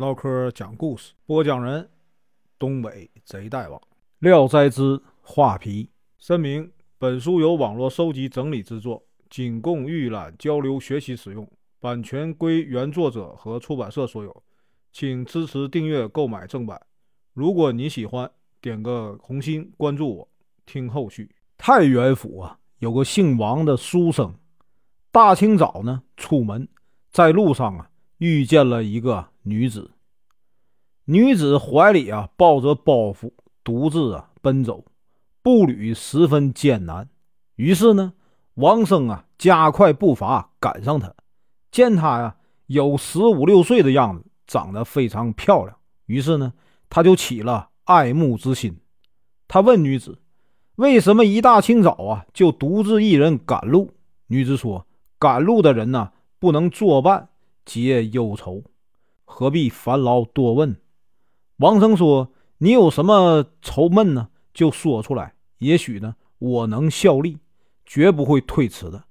[0.00, 1.86] 唠嗑讲故事，播讲人：
[2.58, 3.78] 东北贼大王。
[4.20, 5.90] 《廖斋志》画皮。
[6.16, 11.46] 声明：本书由网络收集整理制作，仅供预览、交流、学习使用，
[11.80, 14.42] 版权归原作者和出版社所有，
[14.90, 16.80] 请支持订阅、购买正版。
[17.34, 18.30] 如果你喜欢，
[18.62, 20.28] 点个红心，关注我，
[20.64, 21.30] 听后续。
[21.58, 24.34] 太原府啊，有个姓王的书生，
[25.12, 26.66] 大清早呢，出门，
[27.10, 29.90] 在路上啊，遇见了一个女子。
[31.04, 33.32] 女子怀里啊，抱着包袱，
[33.64, 34.84] 独自啊奔走，
[35.42, 37.08] 步履十分艰难。
[37.56, 38.12] 于是呢，
[38.54, 41.14] 王生啊，加快步伐赶上她，
[41.70, 42.36] 见她呀，
[42.66, 45.76] 有十五六岁的样子，长得非常漂亮。
[46.06, 46.52] 于是呢，
[46.88, 47.70] 他就起了。
[47.84, 48.78] 爱慕之心，
[49.48, 50.20] 他问女子
[50.76, 53.90] ：“为什么一大清早啊，就独自一人赶路？”
[54.28, 54.86] 女子说
[55.18, 57.30] ：“赶路的人呢，不能作伴，
[57.64, 58.62] 皆忧愁，
[59.32, 60.76] 何必烦劳多问？”
[61.58, 64.28] 王生说：“你有什么愁闷呢？
[64.52, 67.38] 就说出来，也许呢，我能效力，
[67.86, 69.04] 绝不会推辞的。”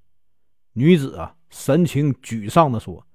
[0.73, 3.05] 女子啊，神情沮丧地说：“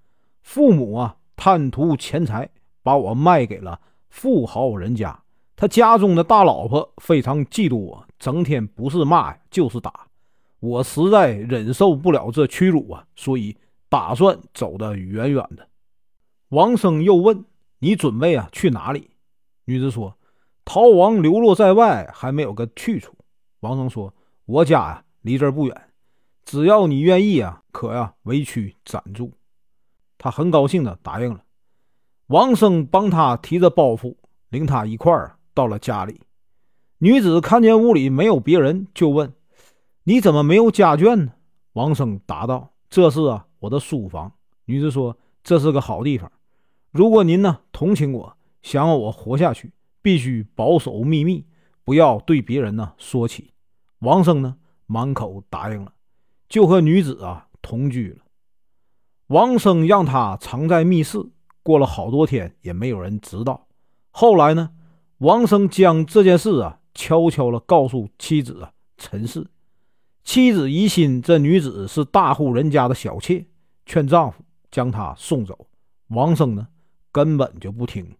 [0.43, 2.49] 父母啊，贪图钱财，
[2.83, 5.21] 把我卖给了富豪人家。”
[5.57, 10.09] 他家中的大老婆非常嫉妒我，整天不是骂就是打，
[10.59, 13.57] 我实在忍受不了这屈辱啊，所以
[13.89, 15.69] 打算走得远远的。
[16.55, 17.45] 王生又问
[17.81, 19.11] ：“你准备啊去哪里？”
[19.67, 20.17] 女子说
[20.65, 23.13] ：“逃亡流落在外，还没有个去处。”
[23.61, 24.15] 王生说
[24.47, 25.91] ：“我家呀离这儿不远，
[26.45, 29.33] 只要你愿意啊，可呀委屈暂住。”
[30.17, 31.43] 他很高兴的答应了。
[32.29, 34.15] 王生帮他提着包袱，
[34.51, 35.37] 领他一块儿。
[35.53, 36.21] 到了家里，
[36.99, 39.33] 女子看见屋里没有别人，就问
[40.03, 41.33] ：“你怎么没有家眷呢？”
[41.75, 44.33] 王生答道：“这是啊，我的书房。”
[44.67, 46.33] 女子说：“这是个好地方。
[46.95, 51.45] 如果您呢同情我，想要我活下去，必须保守秘密，
[51.83, 53.51] 不要对别人呢说起。”
[53.99, 54.55] 王生呢
[54.87, 55.93] 满口答应了，
[56.49, 58.19] 就和女子啊同居了。
[59.27, 61.19] 王生让她藏在密室，
[61.65, 63.67] 过了好多天也没有人知道。
[64.13, 64.71] 后来呢？
[65.19, 69.49] 王生将这件事啊悄悄地告诉妻子啊陈氏，
[70.23, 73.47] 妻子疑心这女子是大户人家的小妾，
[73.85, 75.67] 劝丈夫将她送走。
[76.09, 76.69] 王生呢
[77.15, 78.17] 根本就不听。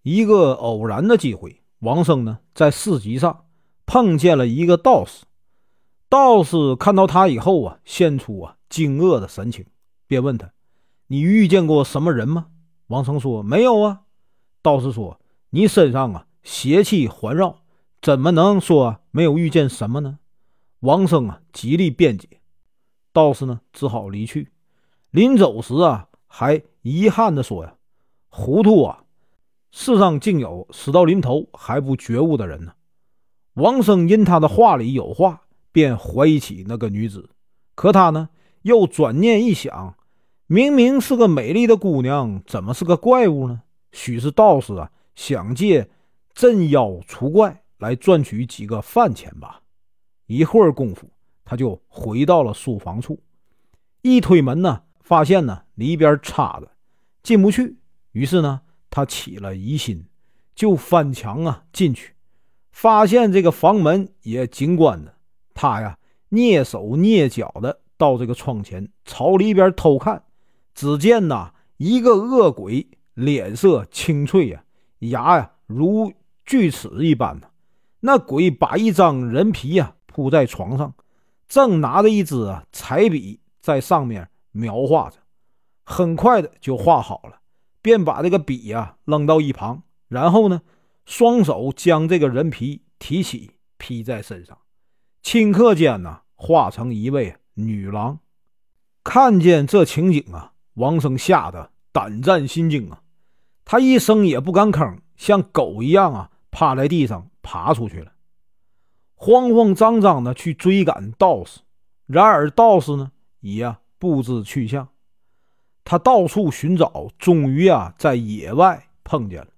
[0.00, 3.44] 一个偶然的机会，王生呢在市集上
[3.84, 5.26] 碰见了一个道士。
[6.08, 9.66] 道士看到他以后啊，现出啊惊愕的神情，
[10.06, 10.52] 便问他
[11.08, 12.46] ：“你遇见过什么人吗？”
[12.88, 14.00] 王生说：“没有啊。”
[14.62, 15.20] 道士说。
[15.52, 17.62] 你身上啊邪气环绕，
[18.00, 20.20] 怎么能说没有遇见什么呢？
[20.78, 22.40] 王生啊极力辩解，
[23.12, 24.52] 道士呢只好离去。
[25.10, 27.74] 临走时啊还遗憾地说呀
[28.30, 29.02] ：“糊涂啊！
[29.72, 32.72] 世上竟有死到临头还不觉悟的人呢。”
[33.54, 35.42] 王生因他的话里有话，
[35.72, 37.30] 便怀疑起那个女子。
[37.74, 38.28] 可他呢
[38.62, 39.96] 又转念一想，
[40.46, 43.62] 明明是个美丽的姑娘，怎么是个怪物呢？
[43.90, 44.92] 许是道士啊。
[45.16, 45.90] 想借
[46.32, 49.60] 镇妖除怪来赚取几个饭钱吧。
[50.26, 51.10] 一会儿功夫，
[51.44, 53.20] 他就回到了书房处。
[54.00, 56.70] 一推门呢，发现呢里边插着，
[57.20, 57.78] 进不去。
[58.12, 58.60] 于是呢，
[58.90, 60.06] 他起了疑心，
[60.54, 62.14] 就翻墙啊进去，
[62.70, 65.12] 发现这个房门也紧关着。
[65.52, 65.98] 他呀
[66.30, 70.22] 蹑手蹑脚的到这个窗前，朝里边偷看。
[70.76, 74.62] 只见呐一个恶鬼，脸色青翠呀。
[75.00, 76.12] 牙呀，如
[76.46, 77.48] 锯齿一般呢。
[77.98, 80.94] 那鬼把一张人皮呀铺在床上，
[81.48, 85.16] 正拿着一支啊彩笔在上面描画着。
[85.84, 87.40] 很快的就画好了，
[87.82, 90.62] 便把这个笔呀扔到一旁，然后呢，
[91.04, 94.56] 双手将这个人皮提起披在身上，
[95.22, 98.20] 顷刻间呢，化成一位女郎。
[99.02, 103.02] 看见这情景啊，王生吓得胆战心惊啊。
[103.64, 108.12] 他一声也不敢吭，像狗一样啊，趴在地上爬出去了，
[109.14, 111.60] 慌慌张张的去追赶道士。
[112.06, 114.88] 然而道士呢，也不知去向。
[115.84, 119.48] 他到处寻找，终于啊在野外碰见了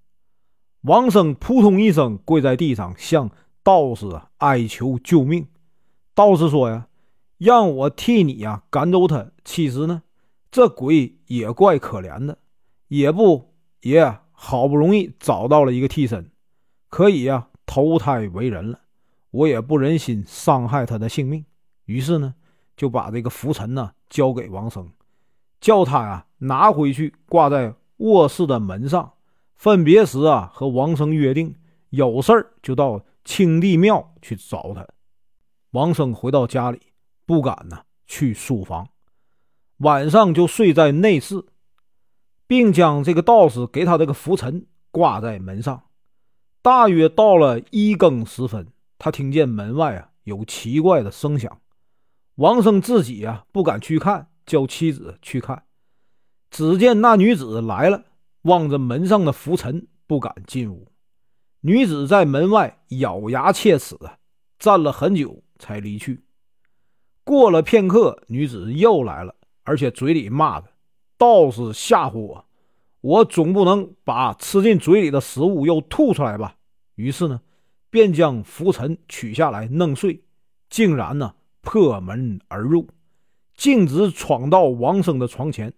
[0.83, 3.31] 王生，扑通一声跪在地上，向
[3.63, 5.47] 道士哀求救命。
[6.13, 6.89] 道士说呀
[7.39, 9.31] ：“让我替你呀赶走他。
[9.43, 10.03] 其实呢，
[10.51, 12.37] 这鬼也怪可怜的，
[12.89, 13.49] 也不。”
[13.83, 16.31] 也好不容易找到了一个替身，
[16.89, 18.83] 可以呀投胎为人了。
[19.33, 21.45] 我也不忍心伤害他的性命，
[21.87, 22.37] 于是呢
[22.77, 24.91] 就把这个拂尘呢交给王生，
[25.61, 29.13] 叫他呀拿回去挂在卧室的门上。
[29.55, 31.55] 分别时啊，和王生约定，
[31.91, 34.85] 有事儿就到清帝庙去找他。
[35.71, 36.81] 王生回到家里，
[37.25, 38.89] 不敢呢去书房，
[39.77, 41.45] 晚上就睡在内室，
[42.49, 45.85] 并将这个道士给他这个拂尘挂在门上。
[46.61, 48.67] 大约到了一更时分，
[48.99, 51.62] 他听见门外啊有奇怪的声响。
[52.37, 55.65] 王生自己啊不敢去看，叫妻子去看。
[56.51, 58.05] 只见那女子来了。
[58.43, 60.91] 望着门上的浮尘，不敢进屋。
[61.61, 64.19] 女子在门外咬牙切齿啊，
[64.59, 66.25] 站了很久才离去。
[67.23, 70.67] 过了片刻，女子又来了，而且嘴里骂着
[71.17, 72.45] ：“道士吓唬我，
[73.01, 76.57] 我总不能把吃进嘴里的食物又吐出来吧？”
[76.97, 77.41] 于是呢，
[77.91, 80.25] 便将浮尘取下来弄碎，
[80.69, 81.33] 竟然呢
[81.63, 82.89] 破门而入，
[83.57, 85.73] 径直闯到王生的床前。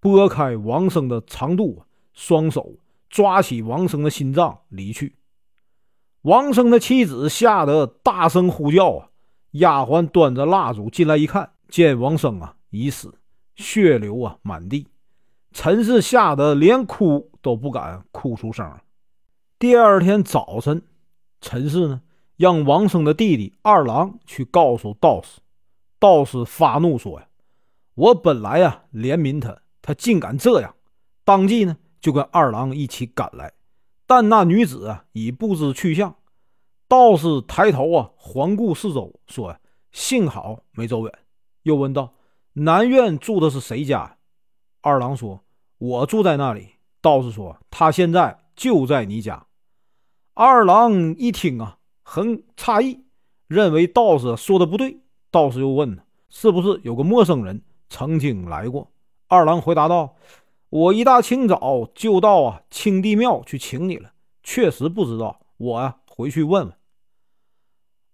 [0.00, 1.82] 拨开王生的长度，
[2.14, 2.78] 双手
[3.10, 5.16] 抓起王生的心脏离去。
[6.22, 9.08] 王生的妻子吓得大声呼叫啊！
[9.52, 13.12] 丫鬟端着蜡烛进来一看，见王生啊已死，
[13.56, 14.86] 血流啊满地。
[15.52, 18.72] 陈氏吓得连哭都不敢哭出声。
[19.58, 20.82] 第二天早晨，
[21.40, 22.00] 陈氏呢
[22.40, 25.42] 让王生的弟弟二郎去告诉道士。
[25.98, 27.28] 道士发怒说：“呀，
[27.92, 30.74] 我本来呀怜悯他。”他竟敢这样，
[31.22, 33.52] 当即呢就跟二郎一起赶来，
[34.06, 36.16] 但那女子啊已不知去向。
[36.88, 39.54] 道士抬头啊环顾四周，说
[39.92, 41.12] ：“幸好没走远。”
[41.64, 42.14] 又问道
[42.54, 44.16] ：“南院住的是谁家？”
[44.80, 45.44] 二郎说
[45.76, 46.70] ：“我住在那里。”
[47.02, 49.46] 道士说：“他现在就在你家。”
[50.32, 51.76] 二郎一听啊，
[52.12, 53.04] 很诧异，
[53.46, 54.98] 认为道士说的不对。
[55.30, 55.96] 道士又问
[56.28, 58.90] ：“是不是有个陌生人曾经来过？”
[59.30, 60.16] 二郎回答道
[60.70, 64.10] ：“我一大清早就到啊清帝庙去请你了，
[64.42, 65.38] 确实不知道。
[65.56, 66.74] 我啊回去问问。”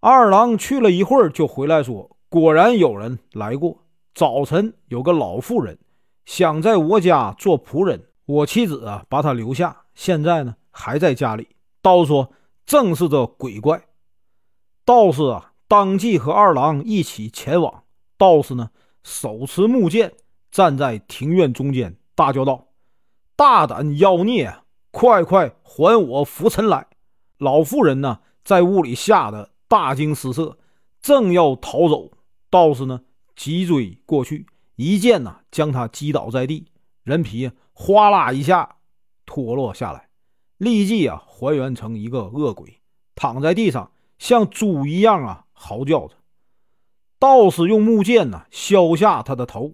[0.00, 3.78] 二郎去了一会儿就回来说：“果然有人来过。
[4.14, 5.78] 早晨有个老妇人
[6.26, 11.48] 想在我家做仆人，我妻子啊把她留下，现在呢还在家里。”
[11.80, 12.30] 道士说
[12.66, 13.86] ：“正是这鬼怪。”
[14.84, 17.84] 道士啊当即和二郎一起前往。
[18.18, 18.70] 道士呢
[19.02, 20.12] 手持木剑。
[20.48, 22.68] 站在庭院中间，大叫道
[23.36, 24.56] ：“大胆妖孽，
[24.90, 26.86] 快快还我浮尘来！”
[27.36, 30.56] 老妇人呢，在屋里吓得大惊失色，
[31.02, 32.10] 正要逃走，
[32.48, 33.02] 道士呢
[33.34, 34.46] 急追过去，
[34.76, 36.68] 一剑呢将他击倒在地，
[37.02, 38.76] 人皮哗啦一下
[39.26, 40.05] 脱落下来，
[40.58, 42.80] 立即啊还原成一个恶鬼，
[43.14, 46.14] 躺在地上像猪一样啊嚎叫着。
[47.18, 49.72] 道士用木剑呢削下他的头。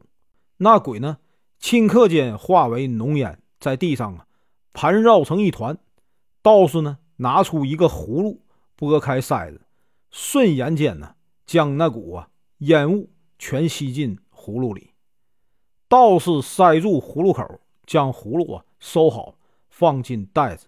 [0.59, 1.19] 那鬼呢？
[1.61, 4.27] 顷刻间化为浓烟，在地上啊
[4.73, 5.79] 盘绕成一团。
[6.43, 8.43] 道士呢拿出一个葫芦，
[8.75, 9.61] 拨开塞子，
[10.11, 11.15] 瞬眼间呢
[11.47, 14.91] 将那股啊烟雾全吸进葫芦里。
[15.89, 19.37] 道士塞住葫芦口，将葫芦啊收好，
[19.69, 20.67] 放进袋子。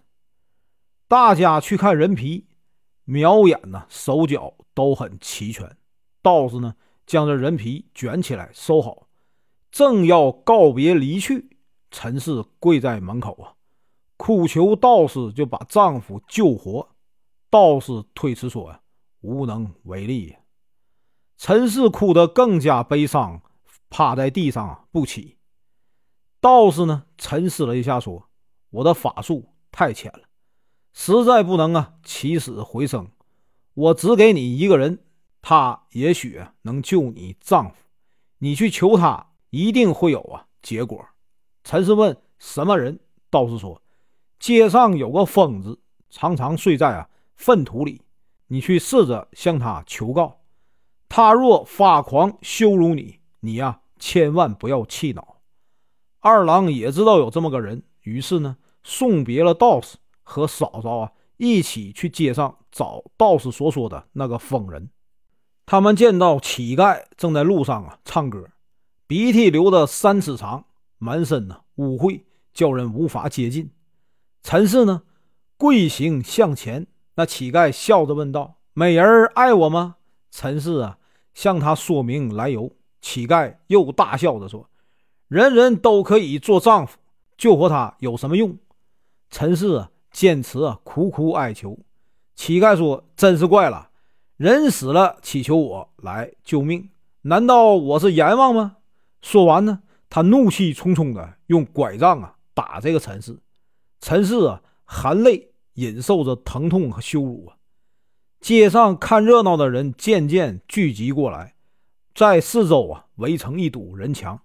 [1.06, 2.47] 大家去看人皮，
[3.05, 5.77] 瞄眼呢手脚都很齐全。
[6.23, 6.75] 道士呢
[7.06, 9.09] 将这人皮卷起来收好。
[9.71, 11.59] 正要告别离去，
[11.91, 13.55] 陈氏跪在门口啊，
[14.17, 16.89] 哭求道士就把丈夫救活。
[17.51, 18.81] 道士推辞说：“呀，
[19.20, 20.37] 无能为力。”
[21.37, 23.43] 陈氏哭得更加悲伤，
[23.91, 25.37] 趴在地上不起。
[26.41, 28.31] 道士呢，沉思了一下，说
[28.70, 30.20] ：“我的法术太浅了，
[30.94, 33.10] 实在不能啊起死回生。
[33.74, 35.01] 我只给你一个人，
[35.43, 37.74] 他也许能救你丈夫，
[38.39, 41.06] 你去求他。”一定会有啊结果。
[41.63, 42.98] 陈氏问什么人？
[43.31, 43.81] 道士说
[44.41, 45.79] ：“街上有个疯子，
[46.10, 48.03] 常常睡在啊粪土里。
[48.48, 50.41] 你去试着向他求告。
[51.08, 55.36] 他若发狂羞辱你，你呀千万不要气恼。”
[56.19, 64.91] 二郎也知道有这么个人，于是呢送别了道士，和嫂嫂啊一起去街上找道士所说的那个疯人。
[65.65, 68.49] 他们见到乞丐正在路上啊唱歌。
[69.07, 70.65] 鼻涕流的三尺长，
[70.99, 73.71] 满身呢污秽，叫人无法接近。
[74.43, 75.03] 陈氏呢
[75.57, 79.97] 跪行向前，那乞丐笑着问道：“美人爱我吗？”
[80.33, 80.99] 陈氏啊
[81.33, 82.73] 向他说明来由。
[83.01, 84.69] 乞丐又大笑着说
[85.29, 86.99] ：“人人都可以做丈夫，
[87.37, 88.59] 救活他有什么用？”
[89.31, 91.77] 陈氏啊坚持啊苦苦哀求。
[92.37, 93.91] 乞丐说：“真是怪了，
[94.37, 96.89] 人死了祈求我来救命，
[97.23, 98.77] 难道我是阎王吗？”
[99.21, 103.39] 说完呢，他怒气冲冲的用拐杖啊打这个陈氏。
[104.01, 107.56] 陈氏啊，含泪忍受着疼痛和羞辱啊。
[108.41, 111.55] 街上看热闹的人渐渐聚集过来，
[112.15, 114.41] 在四周啊围成一堵人墙。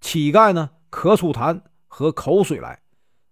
[0.00, 2.82] 乞丐呢，咳出痰和口水来，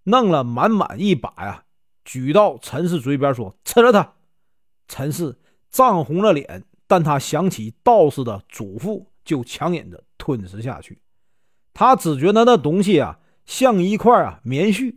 [0.04, 1.64] 弄了满满一把呀，
[2.08, 4.14] 举到陈氏嘴边说：“吃了它。”
[4.88, 5.38] 陈氏
[5.68, 11.02] 涨红了脸，但他想起道士的嘱咐，就强忍着吞食下去。
[11.74, 14.96] 他只觉得那东西啊，像一块啊棉絮，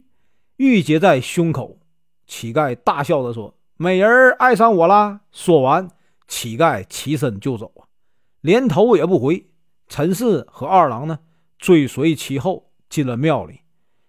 [0.56, 1.80] 郁结在胸口。
[2.26, 5.90] 乞丐大笑着说：“美人爱上我啦！”说完，
[6.30, 7.92] 乞丐起身就走啊，
[8.40, 9.52] 连头也不回。
[9.90, 11.20] 陈氏和二郎呢？
[11.58, 13.60] 追随其后进了庙里，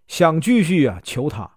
[0.07, 1.52] 想继续啊求他，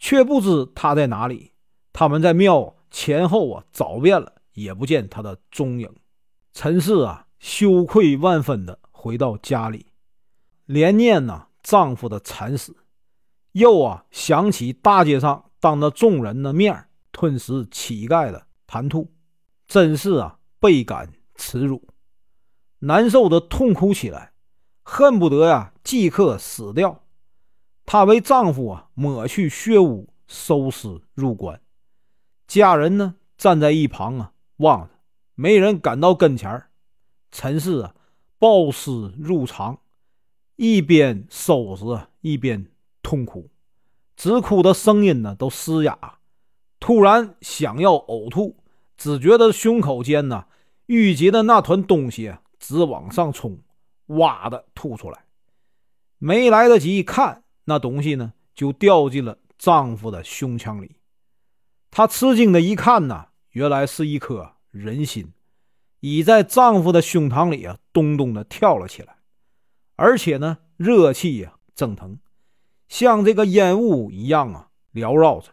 [0.00, 1.52] 却不知他在哪里。
[1.92, 5.88] 他们在庙前后啊找遍了，也不见他的踪影。
[6.52, 9.86] 陈氏啊羞愧万分的回到家里，
[10.64, 12.74] 连念呐丈夫的惨死，
[13.52, 19.12] 又啊想起大街上当着众人的面吞食乞丐的痰吐，
[19.68, 21.86] 真是啊倍感耻辱，
[22.80, 24.32] 难受的痛哭起来。
[24.82, 27.04] 恨不得呀，即刻死掉。
[27.92, 31.60] 她为丈夫啊抹去血污，收尸入棺。
[32.46, 34.90] 家人呢站在一旁啊望着，
[35.34, 36.68] 没人赶到跟前
[37.32, 37.96] 陈氏啊
[38.38, 39.76] 抱尸入床，
[40.54, 41.84] 一边收拾
[42.20, 42.64] 一边
[43.02, 43.50] 痛哭，
[44.14, 46.20] 直哭的声音呢都嘶哑。
[46.78, 48.62] 突然想要呕吐，
[48.96, 50.44] 只觉得胸口间呢
[50.86, 53.58] 郁结的那团东西直往上冲。
[54.06, 55.24] 哇的吐出来，
[56.18, 60.96] 没来得及看那东西呢，就掉进了丈夫的胸腔里。
[61.88, 65.32] 她吃惊的一看呢，原来是一颗人心，
[66.00, 69.18] 已在丈夫的胸膛里啊，咚咚的跳了起来，
[69.94, 72.18] 而且呢，热气呀蒸腾，
[72.88, 75.52] 像这个烟雾一样啊缭绕着。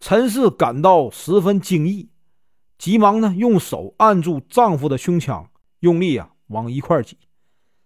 [0.00, 2.10] 陈氏感到十分惊异，
[2.78, 5.48] 急忙呢用手按住丈夫的胸腔，
[5.78, 7.16] 用力啊往一块挤。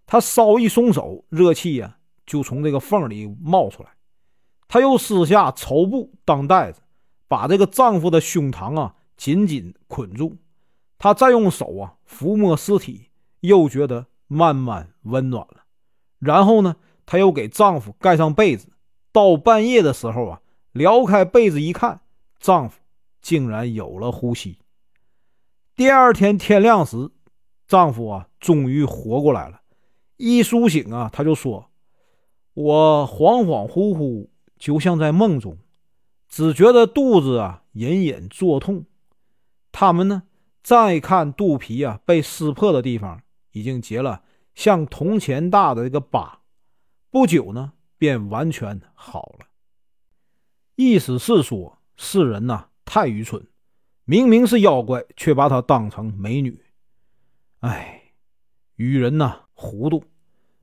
[0.06, 3.90] 她稍一松手，热气呀就从这个缝里冒出来。
[4.68, 6.82] 她又撕下绸布当袋子，
[7.28, 10.36] 把这个丈夫的胸膛啊紧紧捆住。
[10.98, 15.64] 她再用手啊抚摸尸体，又觉得慢慢温暖了。
[16.18, 18.68] 然后呢，她又给丈夫盖上被子。
[19.12, 20.40] 到半夜的时候啊，
[20.72, 22.00] 撩开被子一看，
[22.38, 22.80] 丈夫
[23.22, 24.58] 竟然有了呼吸。
[25.74, 27.10] 第二天天亮时，
[27.66, 29.60] 丈夫啊终于活过来了。
[30.16, 31.70] 一苏醒啊，他就说
[32.56, 35.58] ：“我恍恍惚惚，就像在梦中，
[36.26, 38.86] 只觉得肚子啊隐隐作痛。
[39.70, 40.22] 他们呢，
[40.62, 43.20] 再看肚皮啊被撕破的地方，
[43.52, 44.22] 已经结了
[44.54, 46.40] 像铜钱大的一个疤。
[47.10, 49.48] 不久呢，便完全好了。
[50.76, 53.46] 意思是说，世人呐太愚蠢，
[54.06, 56.58] 明明是妖怪，却把她当成美女。
[57.60, 58.12] 哎，
[58.76, 60.02] 愚人呐！”糊涂，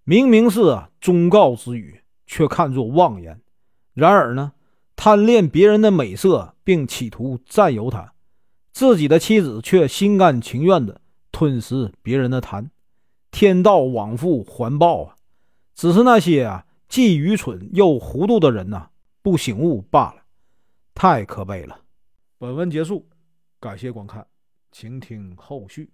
[0.05, 0.60] 明明是
[1.00, 3.39] 忠告之语，却看作妄言。
[3.93, 4.53] 然而呢，
[4.95, 8.13] 贪恋别人的美色，并企图占有她，
[8.72, 11.00] 自己的妻子却心甘情愿的
[11.31, 12.69] 吞食别人的痰。
[13.31, 15.15] 天道往复环报啊！
[15.74, 18.89] 只是那些啊既愚蠢又糊涂的人呐，
[19.22, 20.24] 不醒悟罢了，
[20.93, 21.79] 太可悲了。
[22.38, 23.07] 本文结束，
[23.60, 24.27] 感谢观看，
[24.72, 25.89] 请听后续。